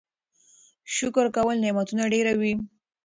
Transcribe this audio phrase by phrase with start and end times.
[0.95, 2.53] شکر کول نعمتونه ډېروي.